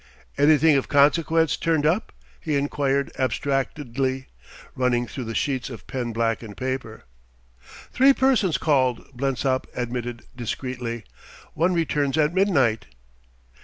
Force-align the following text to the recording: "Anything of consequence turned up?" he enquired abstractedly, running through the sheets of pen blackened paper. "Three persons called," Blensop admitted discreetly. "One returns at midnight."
"Anything 0.35 0.75
of 0.77 0.87
consequence 0.87 1.55
turned 1.57 1.85
up?" 1.85 2.11
he 2.39 2.55
enquired 2.55 3.11
abstractedly, 3.19 4.25
running 4.75 5.05
through 5.05 5.25
the 5.25 5.35
sheets 5.35 5.69
of 5.69 5.85
pen 5.85 6.11
blackened 6.11 6.57
paper. 6.57 7.03
"Three 7.93 8.11
persons 8.11 8.57
called," 8.57 9.05
Blensop 9.15 9.67
admitted 9.75 10.23
discreetly. 10.35 11.03
"One 11.53 11.75
returns 11.75 12.17
at 12.17 12.33
midnight." 12.33 12.87